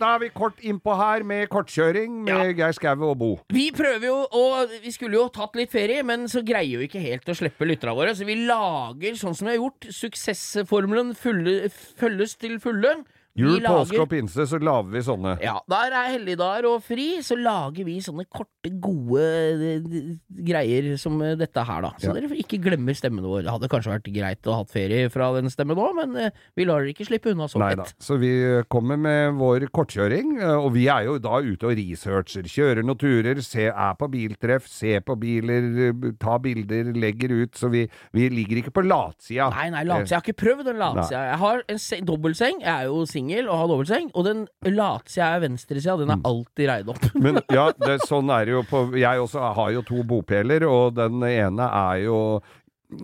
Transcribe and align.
Da 0.00 0.14
er 0.16 0.22
vi 0.22 0.30
kort 0.32 0.60
innpå 0.64 0.94
her 0.96 1.24
med 1.28 1.48
kortkjøring 1.52 2.22
med 2.24 2.54
Geir 2.58 2.72
Skau 2.76 3.04
og 3.10 3.18
Bo. 3.20 3.30
Vi 3.52 3.68
prøver 3.76 4.06
jo, 4.08 4.16
og 4.24 4.72
vi 4.80 4.92
skulle 4.94 5.18
jo 5.18 5.26
tatt 5.34 5.58
litt 5.58 5.72
ferie, 5.72 6.02
men 6.06 6.24
så 6.30 6.42
greier 6.46 6.80
vi 6.80 6.88
ikke 6.88 7.02
helt 7.04 7.28
å 7.28 7.36
slippe 7.36 7.68
lytterne 7.68 7.96
våre. 7.98 8.14
Så 8.16 8.28
vi 8.28 8.38
lager 8.48 9.18
sånn 9.20 9.36
som 9.36 9.48
vi 9.48 9.54
har 9.54 9.60
gjort. 9.60 9.90
Suksessformelen 9.92 11.12
følges 11.18 12.36
til 12.40 12.56
fulle. 12.64 13.00
Vi 13.36 13.44
Jul, 13.44 13.60
påske 13.62 14.00
og 14.02 14.08
pinse, 14.10 14.42
så 14.50 14.58
lager 14.58 14.88
vi 14.90 15.02
sånne. 15.06 15.36
Ja, 15.44 15.60
Der 15.70 15.92
er 15.94 16.08
helligdager 16.16 16.66
og 16.72 16.82
fri, 16.82 17.20
så 17.22 17.36
lager 17.38 17.84
vi 17.86 17.98
sånne 18.02 18.24
korte, 18.26 18.72
gode 18.82 19.20
eh, 19.22 20.16
greier 20.48 20.96
som 20.98 21.20
eh, 21.22 21.36
dette 21.38 21.62
her, 21.64 21.84
da. 21.86 21.90
Så 22.00 22.10
Ja. 22.10 22.14
dere 22.16 22.34
ikke 22.40 22.58
glemmer 22.62 22.96
stemmen 22.98 23.22
vår. 23.24 23.44
Det 23.44 23.52
hadde 23.54 23.68
kanskje 23.70 23.92
vært 23.94 24.10
greit 24.12 24.48
å 24.50 24.56
ha 24.56 24.62
hatt 24.64 24.72
ferie 24.72 25.10
fra 25.14 25.28
den 25.36 25.50
stemmen 25.52 25.78
òg, 25.78 25.94
men 26.00 26.16
eh, 26.16 26.30
vi 26.56 26.64
lar 26.64 26.80
dere 26.82 26.94
ikke 26.94 27.06
slippe 27.06 27.30
unna 27.34 27.46
så 27.50 27.60
lett. 27.62 27.94
Så 28.00 28.18
vi 28.18 28.32
kommer 28.72 28.98
med 28.98 29.34
vår 29.38 29.68
kortkjøring, 29.70 30.40
og 30.64 30.72
vi 30.74 30.88
er 30.88 31.04
jo 31.06 31.18
da 31.22 31.38
ute 31.38 31.70
og 31.70 31.76
researcher. 31.78 32.42
Kjører 32.50 32.82
noen 32.82 32.98
turer, 32.98 33.40
ser, 33.46 33.70
er 33.70 33.94
på 34.00 34.10
biltreff, 34.10 34.66
ser 34.70 35.00
på 35.06 35.16
biler, 35.20 35.70
tar 36.18 36.30
ta 36.30 36.36
bilder, 36.38 36.92
legger 36.94 37.32
ut. 37.42 37.54
Så 37.58 37.70
vi, 37.72 37.86
vi 38.14 38.28
ligger 38.30 38.60
ikke 38.62 38.70
på 38.74 38.84
latsida. 38.86 39.48
Nei, 39.54 39.70
nei, 39.74 39.82
latsida. 39.88 40.10
Jeg 40.10 40.18
har 40.20 40.26
ikke 40.28 40.40
prøvd 40.44 40.64
den 40.70 40.78
latsida. 40.78 41.22
Jeg 41.30 41.38
har 41.42 41.62
en 41.68 41.78
se- 41.82 42.00
dobbeltseng. 42.06 42.60
Jeg 42.62 42.70
er 42.70 42.84
jo 42.86 43.00
singel 43.04 43.19
og 43.46 43.58
har 43.58 43.68
dobbeltseng. 43.70 44.08
Og 44.14 44.26
den 44.26 44.46
latsida 44.76 45.34
er 45.36 45.44
venstresida. 45.44 45.98
Den 46.00 46.14
er 46.14 46.24
alltid 46.30 46.70
reid 46.70 46.90
opp. 46.92 47.04
Men 47.24 47.42
ja, 47.52 47.68
det, 47.76 48.00
sånn 48.08 48.32
er 48.34 48.48
det 48.48 48.56
jo 48.56 48.64
på 48.70 48.86
Jeg 49.00 49.22
også 49.22 49.52
har 49.58 49.74
jo 49.76 49.84
to 49.86 50.04
bopeler, 50.06 50.66
og 50.68 50.96
den 50.98 51.22
ene 51.28 51.68
er 51.68 52.04
jo 52.06 52.18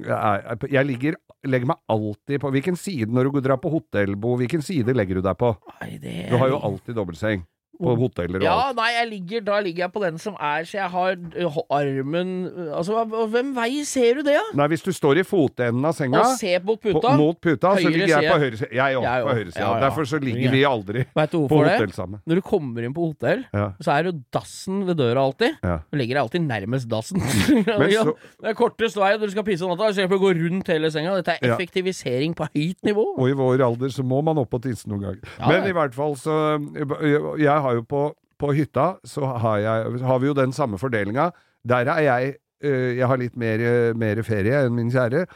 er, 0.07 0.57
Jeg 0.73 0.89
ligger 0.89 1.21
legger 1.47 1.69
meg 1.71 1.79
alltid 1.93 2.41
på 2.43 2.51
Hvilken 2.51 2.79
side 2.81 3.13
når 3.15 3.29
du 3.31 3.37
drar 3.45 3.61
på 3.63 3.71
hotellbo, 3.71 4.35
Hvilken 4.41 4.65
side 4.65 4.95
legger 4.97 5.21
du 5.21 5.27
deg 5.27 5.37
på? 5.39 5.53
Nei, 5.77 5.93
det 6.03 6.15
Du 6.33 6.41
har 6.41 6.51
jo 6.51 6.59
alltid 6.67 6.99
dobbeltseng 6.99 7.45
på 7.79 7.95
hoteller 8.01 8.41
og 8.41 8.47
Ja, 8.47 8.55
alt. 8.69 8.77
nei, 8.79 9.05
ligger, 9.11 9.45
da 9.47 9.61
ligger 9.65 9.85
jeg 9.87 9.93
på 9.95 10.03
den 10.03 10.19
som 10.23 10.37
er 10.41 10.65
Så 10.69 10.79
jeg 10.79 10.91
har 10.93 11.17
uh, 11.17 11.59
armen 11.77 12.33
Altså, 12.73 13.05
hvem 13.33 13.53
vei 13.57 13.85
ser 13.89 14.21
du 14.21 14.23
det, 14.27 14.37
da? 14.37 14.45
Nei, 14.63 14.69
hvis 14.73 14.85
du 14.85 14.91
står 14.97 15.21
i 15.23 15.25
fotenden 15.27 15.85
av 15.89 15.95
senga 15.97 16.23
Og 16.23 16.37
ser 16.41 16.63
mot 16.67 16.81
på, 16.81 16.93
puta? 16.97 17.15
mot 17.19 17.41
puta, 17.41 17.75
så 17.77 17.91
ligger 17.93 18.13
jeg 18.15 18.31
på 18.33 18.39
høyre 18.43 18.57
side. 18.61 18.71
Jeg 18.77 18.97
òg, 19.01 19.07
på 19.07 19.35
høyre 19.39 19.51
side. 19.53 19.61
Ja, 19.63 19.71
ja. 19.75 19.81
Derfor 19.87 20.09
så 20.09 20.21
ligger 20.23 20.55
vi 20.55 20.63
aldri 20.69 21.05
på 21.17 21.47
hotell 21.53 21.93
sammen. 21.97 22.21
Når 22.27 22.41
du 22.41 22.45
kommer 22.47 22.87
inn 22.87 22.95
på 22.97 23.07
hotell, 23.11 23.45
så 23.83 23.93
er 23.97 24.11
jo 24.11 24.15
dassen 24.35 24.85
ved 24.89 24.99
døra 25.01 25.25
alltid. 25.27 25.57
Ja. 25.65 25.79
Du 25.91 25.99
ligger 26.01 26.21
alltid 26.23 26.45
nærmest 26.47 26.89
dassen. 26.91 27.21
Men 27.21 27.91
så- 27.97 28.17
det 28.43 28.51
er 28.53 28.57
kortest 28.59 28.97
vei, 29.01 29.13
når 29.17 29.27
du 29.31 29.35
skal 29.37 29.47
pisse 29.47 29.65
om 29.67 29.73
natta. 29.75 29.93
Slipper 29.97 30.19
å 30.19 30.23
gå 30.23 30.33
rundt 30.39 30.71
hele 30.73 30.91
senga. 30.95 31.15
Dette 31.21 31.37
er 31.41 31.53
effektivisering 31.55 32.35
på 32.39 32.49
høyt 32.55 32.81
nivå. 32.87 33.05
Og 33.17 33.31
i 33.31 33.37
vår 33.39 33.65
alder 33.67 33.93
så 33.95 34.05
må 34.07 34.23
man 34.27 34.39
opp 34.43 34.55
og 34.57 34.63
tisse 34.67 34.89
noen 34.91 35.03
ganger. 35.07 35.37
Men 35.47 35.67
i 35.71 35.75
hvert 35.77 35.95
fall 35.97 36.15
så 36.21 36.37
Jeg 37.41 37.51
har 37.66 37.66
jo 37.75 37.83
på, 37.83 38.03
på 38.39 38.53
hytta 38.55 38.97
så 39.05 39.27
har, 39.43 39.59
jeg, 39.59 40.01
har 40.07 40.19
vi 40.23 40.27
jo 40.27 40.35
den 40.35 40.53
samme 40.53 40.79
fordelinga. 40.79 41.31
Der 41.67 41.89
er 41.91 42.01
jeg 42.07 42.35
øh, 42.63 42.97
Jeg 42.99 43.07
har 43.07 43.17
litt 43.17 43.37
mer, 43.37 43.59
mer 43.95 44.23
ferie 44.23 44.65
enn 44.67 44.75
min 44.77 44.91
kjære. 44.91 45.27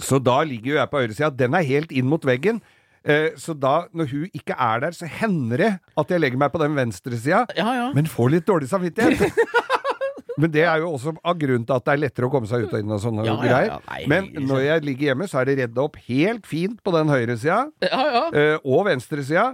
Så 0.00 0.18
da 0.24 0.38
ligger 0.42 0.72
jo 0.72 0.78
jeg 0.80 0.90
på 0.90 1.02
høyresida. 1.02 1.28
Den 1.36 1.54
er 1.54 1.66
helt 1.68 1.92
inn 1.92 2.08
mot 2.08 2.24
veggen. 2.24 2.62
Eh, 3.04 3.34
Så 3.36 3.52
da, 3.52 3.84
når 3.92 4.08
hun 4.10 4.30
ikke 4.32 4.54
er 4.56 4.80
der, 4.80 4.90
så 4.96 5.04
hender 5.06 5.56
det 5.60 5.72
at 6.00 6.10
jeg 6.10 6.20
legger 6.20 6.38
meg 6.40 6.52
på 6.54 6.62
den 6.62 6.74
venstresida, 6.78 7.44
Ja, 7.56 7.74
ja. 7.76 7.90
men 7.94 8.06
får 8.08 8.30
litt 8.32 8.46
dårlig 8.48 8.68
samvittighet. 8.72 9.28
Men 10.34 10.50
det 10.50 10.64
er 10.66 10.80
jo 10.82 10.88
også 10.96 11.12
av 11.22 11.36
grunnen 11.38 11.62
til 11.62 11.76
at 11.76 11.84
det 11.86 11.92
er 11.92 11.98
lettere 12.02 12.26
å 12.26 12.30
komme 12.32 12.48
seg 12.50 12.64
ut 12.64 12.72
og 12.74 12.80
inn 12.82 12.90
og 12.90 12.98
sånne 12.98 13.22
Ja, 13.22 13.34
greier. 13.38 13.76
nei, 13.86 14.00
Men 14.10 14.24
når 14.48 14.64
jeg 14.64 14.82
ligger 14.88 15.06
hjemme, 15.12 15.28
så 15.30 15.38
er 15.38 15.46
det 15.46 15.54
redda 15.60 15.84
opp 15.84 15.94
helt 16.08 16.48
fint 16.50 16.80
på 16.82 16.90
den 16.90 17.06
høyresida 17.12 17.60
ja, 17.86 18.00
ja. 18.16 18.22
eh, 18.34 18.56
og 18.66 18.82
venstresida. 18.88 19.52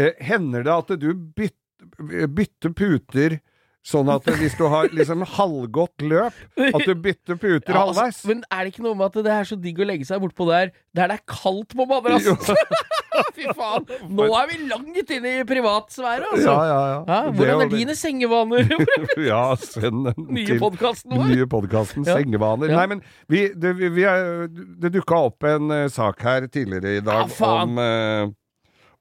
Eh, 0.00 0.12
hender 0.24 0.64
det 0.64 0.72
at 0.72 0.92
du 1.00 1.10
bytter, 1.12 2.28
bytter 2.32 2.72
puter 2.72 3.40
sånn 3.82 4.08
at 4.14 4.28
hvis 4.38 4.54
du 4.54 4.64
har 4.70 4.92
liksom 4.94 5.24
halvgått 5.26 6.04
løp, 6.06 6.36
at 6.54 6.84
du 6.86 6.94
bytter 6.94 7.34
puter 7.34 7.74
Ja, 7.74 7.82
altså, 7.82 8.04
halvveis? 8.06 8.20
men 8.30 8.44
er 8.46 8.62
det 8.62 8.72
ikke 8.72 8.84
noe 8.86 8.98
med 8.98 9.10
at 9.10 9.24
det 9.26 9.32
er 9.34 9.48
så 9.48 9.58
digg 9.58 9.80
å 9.82 9.88
legge 9.88 10.06
seg 10.06 10.22
bortpå 10.22 10.46
der 10.48 10.70
der 10.94 11.10
det 11.10 11.18
er 11.18 11.24
kaldt 11.28 11.74
på 11.74 11.86
madrassen? 11.90 12.38
Fy 13.36 13.48
faen! 13.58 13.84
Nå 14.08 14.28
er 14.38 14.46
vi 14.48 14.58
langt 14.70 15.10
inne 15.12 15.32
i 15.40 15.44
privatsfære, 15.44 16.30
altså. 16.30 16.46
Ja, 16.46 16.60
ja, 16.64 16.78
ja. 16.88 17.00
Ja, 17.08 17.32
hvordan 17.36 17.64
er 17.66 17.72
dine 17.72 17.96
sengevaner? 17.98 18.70
ja, 19.32 19.42
send 19.60 20.06
den 20.08 20.28
Nye 20.38 20.56
podkasten 20.62 21.12
vår. 21.18 21.32
Nye 21.34 21.48
podkasten. 21.50 22.06
Sengevaner. 22.08 22.72
Nei, 22.72 22.86
men 22.94 23.02
vi, 23.28 23.48
det, 23.52 23.74
vi, 23.80 23.90
vi 23.98 24.06
er, 24.08 24.46
det 24.48 24.94
dukka 24.94 25.20
opp 25.28 25.48
en 25.48 25.74
uh, 25.74 25.82
sak 25.92 26.24
her 26.24 26.48
tidligere 26.48 27.02
i 27.02 27.04
dag 27.04 27.36
om 27.50 27.82
eh, 27.82 28.32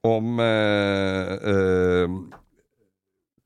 om 0.08 0.40
eh, 0.42 1.34
eh, 1.52 2.16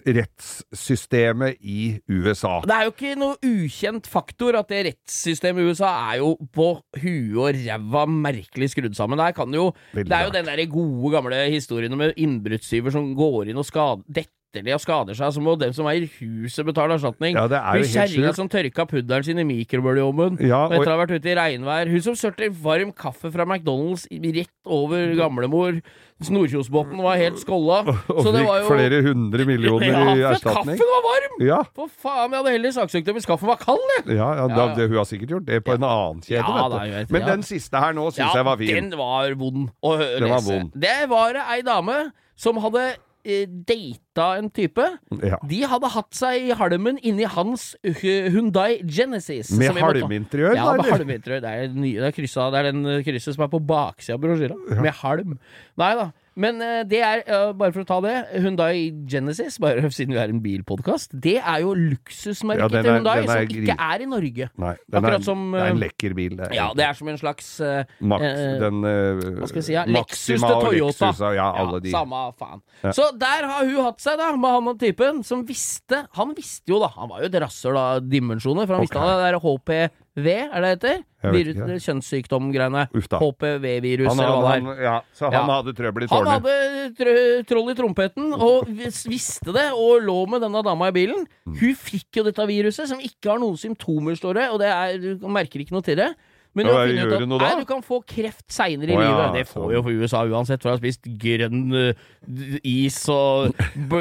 rettssystemet 0.06 1.58
i 1.66 1.96
USA. 2.08 2.60
Det 2.66 2.76
er 2.76 2.86
jo 2.86 2.94
ikke 2.94 3.16
noe 3.18 3.38
ukjent 3.42 4.08
faktor 4.10 4.58
at 4.60 4.70
det 4.70 4.84
rettssystemet 4.92 5.64
i 5.64 5.74
USA 5.74 5.92
er 6.12 6.22
jo 6.22 6.36
på 6.54 6.70
huet 7.02 7.40
og 7.42 7.58
ræva 7.58 8.06
merkelig 8.10 8.72
skrudd 8.76 8.98
sammen. 8.98 9.20
Der 9.22 9.36
kan 9.36 9.54
jo, 9.54 9.72
Veldig 9.96 10.12
det 10.12 10.18
er 10.20 10.28
jo 10.28 10.36
den 10.36 10.50
der 10.52 10.64
gode 10.72 11.14
gamle 11.18 11.42
historien 11.50 11.98
med 11.98 12.16
innbruddstyver 12.22 12.94
som 12.94 13.14
går 13.18 13.52
inn 13.52 13.62
og 13.62 13.68
skader 13.68 14.06
de 14.64 14.74
og 14.74 14.80
skader 14.80 15.14
seg, 15.18 15.34
så 15.36 15.42
må 15.44 15.58
dem 15.60 15.74
som 15.76 15.86
eier 15.92 16.08
huset 16.20 16.66
betale 16.66 16.96
erstatning. 16.96 17.36
Ja, 17.36 17.48
det 17.52 17.60
er 17.60 17.82
jo 17.82 17.84
helt 17.84 17.94
kjerringa 17.96 18.34
som 18.38 18.48
tørka 18.50 18.86
pudderen 18.88 19.24
sin 19.28 19.40
i 19.40 19.44
mikrobølgeovnen 19.44 20.40
Ja, 20.48 20.66
etter 20.72 20.88
å 20.88 20.96
ha 20.96 21.02
vært 21.04 21.18
ute 21.20 21.34
i 21.34 21.36
regnvær. 21.36 21.92
Hun 21.92 22.02
som 22.02 22.16
sørte 22.16 22.48
varm 22.64 22.94
kaffe 22.96 23.32
fra 23.34 23.44
McDonald's 23.46 24.08
rett 24.36 24.54
over 24.66 25.12
gamlemor. 25.20 25.82
Snorkjosbotn 26.24 27.02
var 27.04 27.18
helt 27.20 27.40
skålla. 27.42 27.82
Og 28.08 28.22
Så 28.24 28.32
det 28.32 28.46
var 28.48 28.62
jo 28.62 28.70
flere 28.70 29.02
hundre 29.04 29.44
millioner 29.50 29.92
ja, 29.92 30.14
i 30.16 30.22
erstatning. 30.30 30.78
kaffen 30.80 30.92
var 30.94 31.04
varm! 31.04 31.34
Ja, 31.44 31.58
For 31.76 31.90
faen, 31.92 32.32
jeg 32.32 32.40
hadde 32.40 32.54
heller 32.56 32.72
saksøkt 32.78 33.10
dem 33.10 33.18
hvis 33.20 33.28
kaffen 33.28 33.50
var 33.52 33.60
kald, 33.60 33.84
jeg. 33.98 34.16
ja, 34.16 34.30
ja, 34.40 34.46
da. 34.48 34.70
Det, 34.78 34.88
hun 34.88 34.96
har 35.02 35.10
sikkert 35.10 35.34
gjort 35.36 35.48
det 35.50 35.60
på 35.68 35.76
en 35.76 35.84
annen 35.84 36.22
kjede, 36.24 36.40
Ja, 36.40 36.68
vet 36.72 36.78
du. 36.88 36.94
vet, 36.96 37.12
Men 37.18 37.28
den 37.28 37.44
siste 37.44 37.82
her 37.84 37.92
nå 37.98 38.08
syns 38.16 38.32
jeg 38.40 38.48
var 38.48 38.58
fin. 38.62 38.72
den 38.90 38.96
var 39.00 39.36
vond 39.36 39.68
å 39.84 39.98
Den 40.00 40.30
var 40.30 40.40
lese. 40.40 40.54
vond. 40.54 40.72
Det 40.88 40.98
var 41.12 41.42
ei 41.44 41.60
dame 41.68 41.98
som 42.40 42.64
hadde 42.64 42.86
eh, 43.26 43.44
data 44.16 44.38
en 44.40 44.50
type. 44.50 44.86
Ja. 45.24 45.40
De 45.48 45.62
hadde 45.68 45.92
hatt 45.92 46.16
seg 46.16 46.50
i 46.50 46.56
halmen 46.58 47.00
inni 47.04 47.28
hans 47.30 47.74
Hundai 47.84 48.32
Hyundai 48.34 48.70
Genesis. 48.84 49.52
Med 49.60 49.76
halminteriør, 49.76 50.56
Ja, 50.56 50.72
da, 50.72 50.82
med 50.82 50.92
halminteriør. 50.92 51.42
Det 51.44 51.54
er, 51.54 51.74
nye, 51.74 52.00
det, 52.00 52.12
er 52.12 52.16
kryssa, 52.16 52.50
det 52.54 52.62
er 52.62 52.72
den 52.72 52.86
eh, 52.86 53.02
krysset 53.06 53.36
som 53.36 53.46
er 53.46 53.52
på 53.52 53.60
baksida 53.60 54.18
av 54.18 54.24
brosjyra. 54.24 54.60
Med 54.82 54.94
halm. 55.02 55.40
Nei 55.82 55.96
da. 56.00 56.12
Men 56.36 56.60
eh, 56.60 56.82
det 56.88 57.00
er, 57.00 57.22
eh, 57.24 57.52
bare 57.56 57.72
for 57.72 57.86
å 57.86 57.88
ta 57.88 57.98
det, 58.04 58.14
Hyundai 58.44 58.92
Genesis, 59.10 59.56
bare 59.64 59.88
siden 59.96 60.16
vi 60.16 60.20
er 60.20 60.34
en 60.34 60.42
bilpodkast, 60.44 61.16
det 61.24 61.38
er 61.40 61.62
jo 61.64 61.72
luksusmerket 61.80 62.66
Ja, 62.66 62.70
til 62.74 62.92
Hundai, 62.92 63.14
Hyundai, 63.22 63.38
er 63.38 63.48
som 63.48 63.62
ikke 63.64 63.78
er 63.88 64.04
i 64.04 64.10
Norge. 64.12 64.50
Nei, 64.60 64.74
den 64.84 65.00
er, 65.00 65.00
Akkurat 65.00 65.28
som, 65.28 65.46
det 65.56 65.64
er 65.64 65.76
en 65.76 65.82
lekker 65.86 66.18
bil. 66.18 66.36
Det 66.40 66.50
Ja, 66.58 66.68
det 66.76 66.88
er 66.90 67.00
som 67.00 67.12
en 67.12 67.22
slags 67.22 67.52
eh, 67.64 67.96
Max, 68.04 68.26
den 68.66 68.84
uh, 68.84 69.24
hva 69.40 69.50
skal 69.52 69.62
jeg 69.62 69.68
si, 69.70 69.76
ja? 69.78 69.86
Lexus 69.88 70.28
til 70.34 70.44
Toyota. 70.44 71.12
Lexus, 71.14 71.24
ja, 71.40 71.48
alle 71.64 71.82
de. 71.86 71.96
Samme 71.96 72.26
faen. 72.36 72.64
Ja. 72.84 72.94
Så 73.00 73.08
der 73.22 73.50
har 73.54 73.72
hun 73.72 73.88
hatt 73.88 74.04
seg, 74.06 74.18
da, 74.22 74.30
med 74.38 74.54
han 74.56 74.70
og 74.72 74.80
typen, 74.82 75.24
som 75.26 75.42
visste 75.48 76.04
Han 76.16 76.32
visste 76.38 76.70
jo, 76.72 76.78
da 76.84 76.88
Han 76.96 77.10
var 77.12 77.24
jo 77.26 77.30
et 77.32 77.38
rasshøl 77.44 77.78
av 77.82 78.06
dimensjoner, 78.08 78.68
for 78.70 78.78
han 78.78 78.86
visste 78.86 79.00
Ok. 79.02 79.04
han 79.04 79.18
det 79.18 79.26
der 79.26 79.40
HPV, 79.44 80.28
er 80.46 80.54
det 80.54 80.62
det 80.62 80.74
heter? 80.76 81.04
Virus, 81.26 81.56
ikke. 81.58 81.78
Kjønnssykdom-greiene. 81.88 82.84
HPV-virus, 82.94 84.12
eller 84.14 84.30
hva 84.30 84.52
det 84.62 84.78
er. 84.78 84.84
ja, 84.86 84.96
så 85.18 85.26
han 85.32 85.34
Ja. 85.34 85.56
hadde 85.58 85.74
trøbbel 85.76 86.04
i 86.06 86.08
Han 86.12 86.28
hadde 86.30 86.96
tr 86.96 87.10
troll 87.50 87.70
i 87.72 87.76
trompeten 87.76 88.34
og 88.38 88.68
vis- 88.68 89.06
visste 89.10 89.52
det, 89.52 89.72
og 89.74 90.02
lå 90.06 90.28
med 90.30 90.42
denne 90.46 90.64
dama 90.64 90.88
i 90.88 90.92
bilen. 90.92 91.26
Mm. 91.48 91.58
Hun 91.60 91.76
fikk 91.76 92.20
jo 92.22 92.24
dette 92.24 92.46
viruset, 92.48 92.88
som 92.88 93.00
ikke 93.00 93.32
har 93.32 93.40
noen 93.40 93.58
symptomer, 93.58 94.16
står 94.16 94.34
det, 94.36 94.50
og 94.52 94.60
det 94.60 94.70
er, 94.70 95.18
du 95.18 95.28
merker 95.28 95.60
ikke 95.66 95.72
noe 95.74 95.82
til 95.82 95.96
det. 95.98 96.14
Men 96.56 96.66
Ja, 96.66 96.72
du 96.72 96.78
har 96.78 96.88
ut 96.88 96.96
gjør 96.96 97.14
at 97.16 97.28
noe 97.28 97.40
da? 97.42 97.48
nei, 97.52 97.60
du 97.60 97.68
kan 97.68 97.82
få 97.84 97.98
kreft 98.08 98.46
seinere 98.56 98.94
i 98.94 98.96
ja, 98.96 99.02
livet. 99.04 99.34
Det 99.36 99.46
får 99.50 99.74
jo 99.74 99.82
for 99.84 99.92
USA 100.06 100.22
uansett, 100.24 100.62
for 100.64 100.72
å 100.72 100.76
ha 100.76 100.80
spist 100.80 101.10
grønn 101.20 101.64
eh, 101.76 102.06
is 102.64 103.00
og 103.12 103.52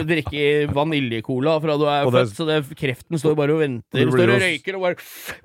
drikke 0.06 0.44
vaniljecola 0.70 1.56
fra 1.64 1.76
du 1.80 1.86
er 1.90 2.06
født, 2.14 2.34
så 2.38 2.46
det, 2.48 2.60
kreften 2.78 3.18
står 3.18 3.34
bare 3.42 3.56
og 3.56 3.62
venter. 3.64 4.06
Du 4.06 4.14
Står 4.14 4.34
og 4.36 4.44
røyker 4.44 4.78
og 4.78 4.86
bare 4.86 4.98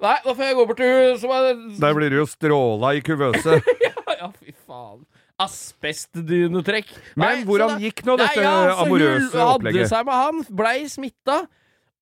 Nei, 0.06 0.17
da 0.27 0.35
får 0.38 0.44
jeg 0.51 0.59
gå 0.59 0.67
bort 0.69 0.81
til 0.83 0.94
hun 0.94 1.17
som 1.23 1.33
er 1.33 1.50
Der 1.81 1.97
blir 1.97 2.13
du 2.13 2.19
jo 2.21 2.27
stråla 2.29 2.94
i 3.00 3.01
kuvøse. 3.06 3.57
Ja, 4.19 4.27
fy 4.35 4.51
faen. 4.67 5.06
Asbestdynetrekk. 5.39 6.89
Men 7.15 7.23
Nei, 7.39 7.45
hvordan 7.47 7.69
da- 7.75 7.79
gikk 7.79 8.01
nå 8.07 8.17
dette 8.19 8.41
så 8.44 8.83
amorøse 8.83 9.31
Hun 9.31 9.45
opplegget? 9.56 9.85
hadde 9.85 9.91
seg 9.94 10.06
med 10.09 10.17
han, 10.19 10.41
blei 10.59 10.77
smitta, 10.91 11.38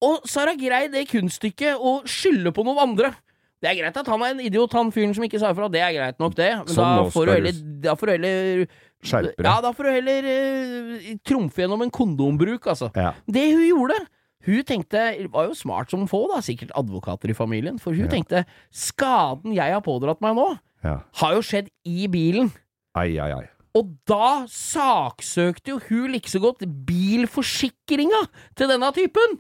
og 0.02 0.26
så 0.30 0.42
har 0.44 0.52
hun 0.54 0.60
greid 0.62 0.92
det 0.96 1.04
kunststykket 1.12 1.78
å 1.78 1.94
skylde 2.10 2.54
på 2.56 2.66
noen 2.66 2.82
andre. 2.88 3.14
Det 3.62 3.70
er 3.72 3.78
greit 3.80 3.96
at 3.98 4.10
han 4.12 4.22
er 4.22 4.36
en 4.36 4.42
idiot, 4.46 4.74
han 4.78 4.92
fyren 4.94 5.16
som 5.18 5.24
ikke 5.26 5.40
sa 5.42 5.50
ifra. 5.54 5.70
Det 5.74 5.82
er 5.82 5.96
greit 5.96 6.20
nok, 6.22 6.36
det. 6.38 6.52
Men 6.60 6.68
Sånn, 6.70 6.92
da, 7.00 7.08
får 7.14 7.26
du 7.26 7.32
heller, 7.34 7.56
da 7.88 7.96
får 7.98 8.06
du 8.06 8.14
heller 8.18 8.68
Skjerpe 9.08 9.34
deg. 9.38 9.46
Ja, 9.46 9.56
da 9.62 9.72
får 9.78 9.86
du 9.88 9.92
heller 9.94 10.28
uh, 10.30 11.08
trumfe 11.26 11.62
gjennom 11.64 11.82
en 11.86 11.92
kondombruk, 11.94 12.66
altså. 12.70 12.92
Ja. 12.98 13.12
Det 13.30 13.44
hun 13.54 13.66
gjorde 13.68 13.98
Hun 14.48 14.64
tenkte, 14.64 15.02
var 15.34 15.50
jo 15.50 15.58
smart 15.58 15.90
som 15.92 16.06
få, 16.08 16.22
da, 16.32 16.38
sikkert 16.46 16.72
advokater 16.78 17.30
i 17.34 17.36
familien, 17.36 17.80
for 17.82 17.92
hun 17.98 18.06
Ja. 18.06 18.12
tenkte 18.14 18.46
skaden 18.72 19.54
jeg 19.58 19.74
har 19.74 19.82
pådratt 19.82 20.22
meg 20.24 20.38
nå, 20.38 20.48
Ja. 20.86 21.00
har 21.20 21.34
jo 21.36 21.42
skjedd 21.42 21.68
i 21.86 22.08
bilen. 22.08 22.54
Ai, 22.96 23.18
ai, 23.20 23.32
ai. 23.42 23.46
Og 23.76 23.90
da 24.08 24.46
saksøkte 24.48 25.74
jo 25.74 25.80
hun 25.90 26.12
like 26.14 26.30
så 26.32 26.40
godt 26.42 26.64
bilforsikringa 26.88 28.22
til 28.56 28.70
denne 28.72 28.90
typen! 28.96 29.38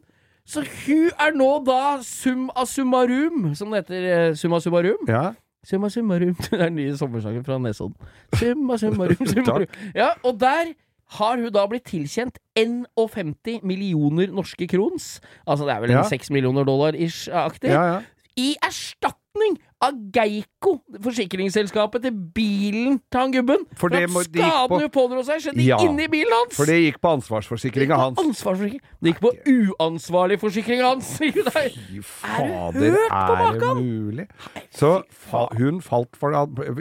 Så 0.47 0.63
hun 0.63 1.09
er 1.19 1.33
nå 1.35 1.49
da 1.67 1.97
summa 2.07 2.63
summarum, 2.65 3.49
som 3.55 3.71
det 3.73 3.83
heter. 3.83 4.05
eh, 4.31 4.33
Summa 4.39 4.59
summarum. 4.63 5.03
Ja. 5.11 5.33
Summa 5.67 5.89
summarum. 5.91 6.35
Det 6.45 6.53
er 6.55 6.69
den 6.69 6.75
nye 6.79 6.95
sommersangen 6.95 7.43
fra 7.43 7.57
Nesodden. 7.59 7.95
Summa 8.39 8.77
summarum, 8.79 9.27
summarum. 9.33 9.67
Ja, 9.95 10.13
og 10.23 10.39
der 10.39 10.71
har 11.17 11.35
hun 11.39 11.51
da 11.51 11.65
blitt 11.67 11.85
tilkjent 11.87 12.39
51 12.59 13.59
millioner 13.63 14.31
norske 14.31 14.67
krons. 14.71 15.19
Altså 15.47 15.67
det 15.67 15.75
er 15.75 15.83
vel 15.83 15.91
Ja. 15.97 16.03
6 16.07 16.31
millioner 16.31 16.63
dollar-ish-aktig 16.67 17.69
ja, 17.71 17.83
ja. 17.83 17.99
i 18.39 18.55
erstatning 18.63 19.15
av 19.85 19.93
Geico, 20.11 20.79
forsikringsselskapet 21.03 22.01
til 22.01 22.11
bilen 22.33 22.95
til 23.11 23.19
han 23.19 23.31
gubben. 23.31 23.65
For 23.77 23.89
det 23.93 24.03
at 24.03 24.09
må- 24.09 24.23
skaden 24.23 24.69
på- 24.71 24.79
hun 24.81 24.89
pådro 24.89 25.23
seg, 25.23 25.41
skjedde 25.41 25.65
Ja. 25.65 25.77
inni 25.77 26.07
bilen 26.07 26.33
hans! 26.33 26.55
For 26.57 26.65
det 26.65 26.79
gikk 26.81 26.99
på 27.01 27.11
ansvarsforsikringa 27.17 27.95
hans. 27.95 28.17
Ansvarsforsikring. 28.17 28.81
Det 29.03 29.13
gikk 29.13 29.21
på 29.21 29.31
uansvarlig 29.45 30.39
forsikring 30.39 30.81
hans! 30.81 31.17
Fy 31.19 31.29
Er 31.29 32.01
fader, 32.01 32.97
er, 33.11 33.53
er 33.53 33.59
det 33.59 33.75
mulig? 33.83 34.27
Så 34.71 35.03
hun 35.57 35.81
falt 35.81 36.15
for 36.17 36.31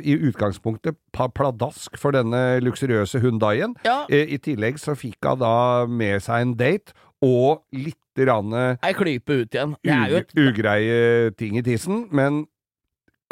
i 0.03 0.17
utgangspunktet 0.31 0.97
pladask 1.13 1.97
for 1.99 2.13
denne 2.13 2.61
luksuriøse 2.61 3.21
Hundaien. 3.21 3.75
Ja. 3.85 4.05
Eh, 4.11 4.27
I 4.35 4.39
tillegg 4.39 4.79
så 4.81 4.97
fikk 4.97 5.25
hun 5.29 5.39
da 5.39 5.87
med 5.87 6.23
seg 6.23 6.41
en 6.43 6.55
date 6.55 6.93
og 7.25 7.63
litt 7.73 8.27
rann 8.29 8.53
Ei 8.57 8.93
klype 8.97 9.43
ut 9.43 9.57
igjen. 9.57 9.75
Et 9.85 10.37
ugreie 10.41 11.33
ting 11.37 11.57
i 11.61 11.65
tissen, 11.65 12.07
men 12.11 12.45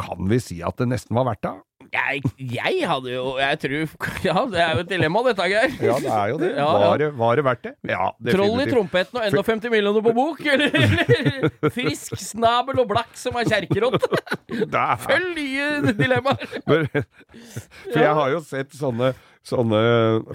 kan 0.01 0.27
vi 0.29 0.41
si 0.43 0.59
at 0.67 0.77
det 0.81 0.89
nesten 0.91 1.15
var 1.17 1.29
verdt 1.29 1.45
det? 1.47 1.55
jeg, 1.95 2.23
jeg 2.39 2.89
hadde 2.89 3.13
jo 3.13 3.25
Jeg 3.39 3.59
tror 3.63 3.93
Ja, 4.27 4.35
det 4.51 4.61
er 4.63 4.73
jo 4.75 4.83
et 4.85 4.91
dilemma, 4.91 5.23
dette, 5.29 5.47
Geir. 5.51 5.75
Ja, 5.85 5.97
det 6.03 6.11
er 6.11 6.33
jo 6.33 6.39
det. 6.41 6.51
Var, 6.59 6.97
det 7.03 7.09
var 7.19 7.39
det 7.39 7.45
verdt 7.47 7.67
det? 7.67 7.75
Ja, 7.91 8.09
Troll 8.31 8.63
i 8.65 8.67
trompeten 8.71 9.21
og 9.21 9.29
51 9.45 9.71
millioner 9.73 10.05
på 10.05 10.15
bok, 10.17 10.43
eller, 10.55 11.71
frisk 11.75 12.17
snabel 12.21 12.83
og 12.83 12.91
blakk 12.91 13.15
som 13.19 13.37
er 13.41 13.49
kjerkerott. 13.51 14.09
Er- 14.75 15.01
Følg 15.03 15.31
nye 15.39 15.95
dilemmaer! 15.97 16.45
For 16.65 18.01
jeg 18.01 18.13
har 18.21 18.33
jo 18.35 18.41
sett 18.47 18.75
sånne, 18.77 19.13
sånne 19.47 19.81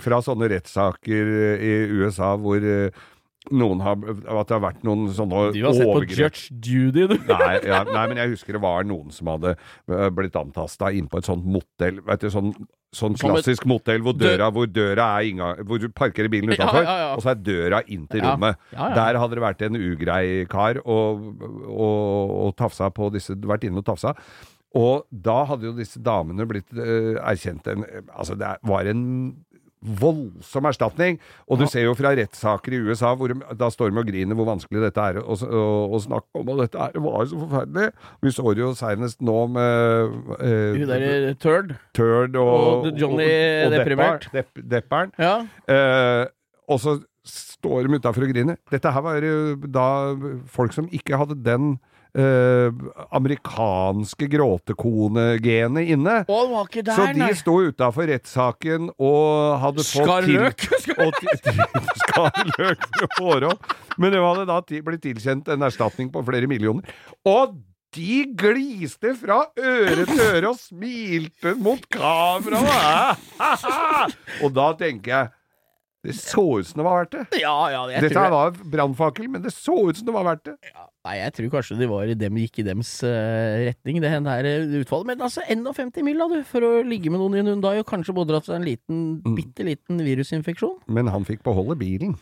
Fra 0.03 0.19
sånne 0.25 0.49
rettssaker 0.51 1.29
i 1.63 1.71
USA 2.01 2.33
hvor 2.39 2.63
eh, 2.63 2.89
har 3.47 3.95
At 4.39 4.49
det 4.49 4.55
har 4.57 4.63
vært 4.63 4.83
noen 4.83 5.07
sånne 5.15 5.51
Du 5.55 5.61
har 5.63 5.73
sett 5.73 5.87
på. 5.87 6.01
Judge 6.11 6.49
Judy, 6.51 7.05
du. 7.07 7.15
Nei, 7.29 7.53
ja, 7.65 7.83
nei, 7.87 8.03
men 8.11 8.17
jeg 8.17 8.33
husker 8.35 8.57
det 8.57 8.61
var 8.61 8.83
noen 8.87 9.13
som 9.15 9.31
hadde 9.31 9.55
eh, 9.55 10.09
blitt 10.11 10.35
antasta 10.35 10.91
inn 10.91 11.07
på 11.09 11.21
et 11.21 11.29
sånt 11.29 11.47
motell. 11.47 12.01
Vet 12.05 12.25
du, 12.25 12.29
sånn, 12.33 12.51
sånn 12.91 13.15
Som 13.17 13.31
et- 13.31 13.39
klassisk 13.39 13.65
motell 13.69 14.03
hvor 14.05 14.17
døra, 14.17 14.51
hvor 14.51 14.67
døra 14.67 15.07
er 15.19 15.29
inngang 15.31 15.63
Hvor 15.65 15.79
du 15.79 15.87
parkerer 15.89 16.29
bilen 16.29 16.51
utafor, 16.51 16.83
ja, 16.83 16.97
ja. 17.05 17.09
og 17.15 17.23
så 17.23 17.31
er 17.33 17.41
døra 17.47 17.81
inn 17.87 18.05
til 18.11 18.25
rommet. 18.27 18.59
Der 18.75 19.19
hadde 19.23 19.39
det 19.39 19.45
vært 19.45 19.65
en 19.69 19.79
ugrei 19.79 20.45
kar 20.51 20.81
og, 20.85 21.25
og, 21.65 22.37
og 22.45 22.55
tafsa 22.59 22.91
på 22.91 23.09
disse 23.15 23.37
Vært 23.39 23.69
inne 23.69 23.81
og 23.81 23.87
tafsa. 23.87 24.15
Og 24.77 25.07
da 25.09 25.39
hadde 25.49 25.65
jo 25.65 25.73
disse 25.73 25.97
damene 26.05 26.45
blitt 26.45 26.69
uh, 26.77 27.15
erkjent 27.25 27.65
en 27.71 27.85
Altså, 28.13 28.35
det 28.37 28.51
var 28.69 28.85
en 28.85 29.01
voldsom 29.79 30.67
erstatning. 30.69 31.19
Og 31.47 31.61
du 31.61 31.65
ser 31.71 31.85
jo 31.85 31.95
fra 31.97 32.11
rettssaker 32.17 32.75
i 32.75 32.81
USA 32.83 33.13
hvor 33.17 33.31
da 33.31 33.69
står 33.71 33.93
de 33.93 34.01
og 34.01 34.09
griner 34.09 34.37
hvor 34.37 34.49
vanskelig 34.49 34.83
dette 34.83 35.05
er 35.11 35.21
å, 35.21 35.35
å, 35.35 35.65
å 35.95 36.01
snakke 36.03 36.41
om, 36.41 36.51
og 36.53 36.63
dette 36.63 36.79
er, 36.89 36.97
var 36.99 37.23
jo 37.23 37.29
så 37.31 37.41
forferdelig. 37.45 37.91
Vi 38.25 38.33
så 38.35 38.55
det 38.55 38.63
jo 38.63 38.71
seinest 38.77 39.21
nå 39.25 39.37
med 39.55 40.17
Hun 40.39 40.83
uh, 40.83 40.89
derre 40.89 41.35
Turd. 41.39 41.75
Turd 41.95 42.35
og, 42.39 42.89
Og 42.89 42.99
Johnny 42.99 43.29
deprimert. 43.71 44.27
Depperen. 44.29 44.35
Depp, 44.35 44.65
depperen. 44.73 45.15
Ja. 45.19 45.35
Uh, 45.69 46.25
og 46.69 46.81
så 46.83 46.99
står 47.29 47.87
de 47.87 47.99
utafor 47.99 48.25
og 48.25 48.33
griner. 48.33 48.57
Dette 48.71 48.91
her 48.93 49.05
var 49.05 49.23
jo 49.23 49.55
da 49.67 49.87
folk 50.49 50.75
som 50.75 50.89
ikke 50.95 51.19
hadde 51.19 51.39
den 51.45 51.77
eh, 52.17 52.69
amerikanske 53.15 54.27
gråtekonegenet 54.31 55.91
inne. 55.93 56.15
Å, 56.27 56.39
var 56.51 56.67
ikke 56.69 56.83
der, 56.87 56.95
Så 56.97 57.07
de 57.13 57.21
nei. 57.23 57.31
sto 57.37 57.55
utafor 57.69 58.09
rettssaken 58.09 58.89
og 58.97 59.59
hadde 59.63 59.85
fått 59.85 60.03
Skarløk! 60.07 60.67
til- 60.67 60.89
løk. 60.89 60.99
og 61.05 61.13
ti- 61.21 61.39
ti- 61.45 61.55
Skar 62.03 62.43
løk 62.57 62.85
for 62.97 63.23
håret. 63.23 63.73
Men 63.99 64.13
det 64.15 64.21
hadde 64.23 64.45
da 64.49 64.59
blitt 64.89 65.03
tilkjent 65.05 65.49
en 65.53 65.65
erstatning 65.69 66.11
på 66.13 66.23
flere 66.27 66.47
millioner. 66.49 66.83
Og 67.27 67.57
de 67.95 68.19
gliste 68.37 69.15
fra 69.17 69.39
øre 69.57 70.03
til 70.05 70.19
øre 70.21 70.51
og 70.51 70.59
smilte 70.61 71.55
mot 71.57 71.81
kameraet! 71.89 73.17
og 74.45 74.53
da 74.53 74.67
tenker 74.77 75.09
jeg 75.15 75.31
Det 76.05 76.13
så 76.15 76.43
ut 76.61 76.67
som 76.67 76.79
det 76.79 76.85
var 76.87 77.01
verdt 77.01 77.15
det. 77.17 77.41
Ja, 77.41 77.55
ja, 77.73 77.81
jeg 77.91 78.05
Dette 78.05 78.15
tror 78.15 78.31
var 78.31 78.53
brannfakkel, 78.71 79.27
men 79.31 79.43
det 79.43 79.51
så 79.51 79.75
ut 79.89 79.99
som 79.99 80.07
det 80.07 80.15
var 80.15 80.23
verdt 80.29 80.45
det. 80.47 80.53
Nei, 81.07 81.15
jeg 81.19 81.33
tror 81.35 81.51
kanskje 81.57 81.77
de 81.79 81.87
var 81.91 82.11
i 82.11 82.15
dem, 82.19 82.37
gikk 82.39 82.61
i 82.61 82.65
dems 82.67 82.91
uh, 83.03 83.65
retning, 83.65 83.99
det 84.03 84.11
her 84.13 84.47
eh, 84.47 84.77
utfallet. 84.79 85.09
Men 85.11 85.25
altså, 85.27 85.43
51 85.47 86.03
mil, 86.07 86.19
da, 86.19 86.27
du, 86.31 86.39
for 86.47 86.63
å 86.63 86.71
ligge 86.87 87.11
med 87.11 87.19
noen 87.19 87.35
i 87.35 87.43
en 87.43 87.51
Hundai 87.53 87.77
og 87.81 87.87
kanskje 87.89 88.15
pådratt 88.15 88.47
seg 88.47 88.59
en 88.59 88.67
liten, 88.67 89.05
Mm. 89.19 89.35
bitte 89.35 89.65
liten 89.67 89.99
virusinfeksjon. 90.05 90.77
Men 90.87 91.09
han 91.11 91.25
fikk 91.27 91.41
beholde 91.43 91.75
bilen. 91.79 92.15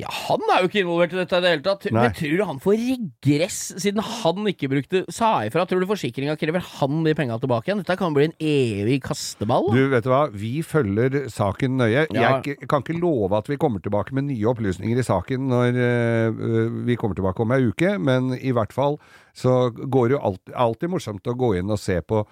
Ja, 0.00 0.10
han 0.28 0.44
er 0.52 0.62
jo 0.62 0.70
ikke 0.70 0.82
involvert 0.82 1.14
i 1.14 1.18
dette 1.20 1.38
i 1.38 1.44
det 1.44 1.52
hele 1.54 1.64
tatt. 1.64 1.86
Nei. 1.90 2.04
Men 2.06 2.14
tror 2.16 2.36
du 2.38 2.44
han 2.48 2.60
får 2.62 2.76
regress, 2.80 3.60
siden 3.82 4.02
han 4.04 4.50
ikke 4.50 4.70
brukte 4.72 5.02
sa 5.12 5.32
ifra? 5.46 5.66
Tror 5.68 5.82
du 5.82 5.88
forsikringa 5.90 6.36
krever 6.40 6.64
han 6.78 7.04
de 7.06 7.14
penga 7.18 7.38
tilbake 7.42 7.70
igjen? 7.70 7.82
Dette 7.84 7.98
kan 8.00 8.16
bli 8.16 8.28
en 8.30 8.36
evig 8.40 9.00
kasteball. 9.04 9.70
da. 9.70 9.76
Du, 9.76 9.88
vet 9.94 10.06
du 10.06 10.12
hva? 10.12 10.22
Vi 10.32 10.52
følger 10.66 11.18
saken 11.32 11.78
nøye. 11.80 12.06
Ja. 12.16 12.36
Jeg 12.46 12.68
kan 12.70 12.84
ikke 12.84 12.98
love 13.00 13.36
at 13.38 13.50
vi 13.50 13.58
kommer 13.60 13.82
tilbake 13.84 14.16
med 14.16 14.28
nye 14.30 14.50
opplysninger 14.50 15.00
i 15.00 15.06
saken 15.06 15.48
når 15.50 15.80
øh, 15.80 16.84
vi 16.86 16.96
kommer 17.00 17.18
tilbake 17.18 17.44
om 17.44 17.56
ei 17.56 17.66
uke, 17.70 17.96
men 18.00 18.32
i 18.38 18.54
hvert 18.56 18.74
fall 18.74 18.98
så 19.36 19.70
går 19.70 20.10
det 20.10 20.16
jo 20.16 20.22
alt, 20.30 20.54
alltid 20.54 20.92
morsomt 20.92 21.28
å 21.30 21.36
gå 21.38 21.54
inn 21.60 21.70
og 21.70 21.80
se 21.80 22.00
på 22.02 22.24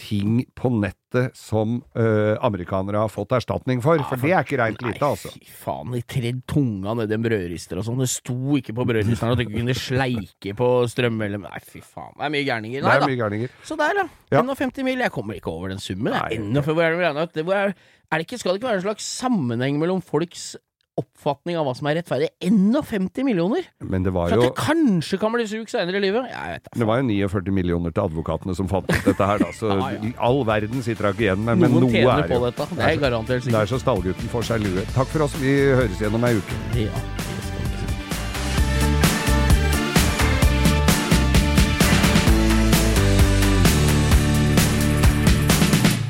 ting 0.00 0.40
på 0.58 0.70
nettet 0.74 1.36
som 1.38 1.76
øh, 1.94 2.34
amerikanere 2.42 3.04
har 3.04 3.12
fått 3.12 3.34
erstatning 3.36 3.82
for. 3.84 4.00
For 4.08 4.18
det 4.20 4.32
er 4.34 4.42
ikke 4.46 4.58
reint 4.58 4.82
lite, 4.82 5.06
altså. 5.06 5.30
Nei, 5.30 5.46
fy 5.46 5.58
faen, 5.64 5.94
de 5.94 6.02
tredd 6.14 6.40
tunga 6.50 6.96
nedi 6.98 7.16
en 7.16 7.24
brødrister 7.24 7.80
og 7.80 7.86
sånn. 7.86 8.02
Det 8.02 8.10
sto 8.10 8.58
ikke 8.58 8.74
på 8.76 8.86
brødristeren 8.90 9.34
at 9.34 9.40
du 9.40 9.44
ikke 9.46 9.56
kunne 9.60 9.78
sleike 9.78 10.56
på 10.58 10.70
strømelement. 10.90 11.54
Nei, 11.54 11.62
fy 11.62 11.82
faen. 11.84 12.12
Det 12.18 12.26
er 12.26 12.34
mye 12.34 12.48
gærninger. 12.50 12.84
Det 12.84 12.94
er 12.96 13.04
da. 13.04 13.10
mye 13.12 13.20
gærninger. 13.22 13.56
Så 13.70 13.78
der, 13.80 14.02
da. 14.02 14.06
Ja. 14.34 14.42
51 14.42 14.86
mil. 14.90 15.06
Jeg 15.06 15.14
kommer 15.14 15.38
ikke 15.38 15.54
over 15.54 15.70
den 15.72 15.82
summen. 15.82 16.10
Nei. 16.10 16.24
jeg. 16.34 16.42
41, 16.42 16.74
hvor 16.74 16.86
er 16.86 16.96
det 16.96 17.02
vi 17.02 17.22
ut? 17.22 17.42
Hvor 17.46 17.60
er, 17.60 17.74
er 18.10 18.18
det 18.18 18.26
ikke, 18.26 18.42
skal 18.42 18.54
det 18.54 18.62
ikke 18.62 18.72
være 18.72 18.82
en 18.82 18.86
slags 18.88 19.10
sammenheng 19.22 19.78
mellom 19.82 20.02
folks 20.02 20.54
oppfatning 21.00 21.56
av 21.58 21.66
hva 21.66 21.74
som 21.76 21.88
er 21.90 21.98
rettferdig? 21.98 22.28
51 22.44 23.24
millioner? 23.26 23.66
Men 23.82 24.06
det 24.06 24.12
var 24.14 24.30
For 24.30 24.38
at 24.44 24.52
det 24.52 24.60
kanskje 24.60 25.18
kan 25.22 25.34
bli 25.34 25.46
sug 25.50 25.70
senere 25.72 25.98
i 25.98 26.04
livet? 26.06 26.28
Jeg 26.30 26.54
vet 26.56 26.68
da 26.68 26.78
det 26.84 26.88
var 26.90 27.00
jo 27.00 27.08
49 27.08 27.54
millioner 27.54 27.94
til 27.94 28.04
advokatene 28.04 28.54
som 28.58 28.70
fant 28.70 28.90
dette 28.92 29.30
her, 29.30 29.42
da. 29.42 29.50
Så 29.56 29.72
Ja, 29.74 29.90
ja. 29.96 30.12
all 30.22 30.44
verden 30.46 30.84
sitter 30.86 31.08
da 31.08 31.14
ikke 31.16 31.26
igjen 31.28 31.44
med, 31.46 31.60
men 31.64 31.74
noe 31.74 31.90
er 31.90 32.30
jo 32.30 32.40
dette. 32.46 32.68
Det 32.76 32.88
er 32.88 33.02
garantert 33.02 33.48
Det 33.50 33.60
er 33.60 33.70
så 33.70 33.80
stallgutten 33.82 34.30
får 34.32 34.50
seg 34.52 34.64
lue. 34.66 34.86
Takk 34.94 35.10
for 35.12 35.26
oss. 35.26 35.36
Vi 35.42 35.54
høres 35.74 36.00
igjen 36.00 36.18
om 36.18 36.28
ei 36.28 36.36
uke. 36.38 36.62
Ja. 36.86 37.04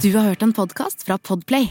Du 0.05 0.13
har 0.13 0.27
hørt 0.29 0.43
en 0.45 0.53
podkast 0.53 1.07
fra 1.07 1.17
Podplay. 1.19 1.71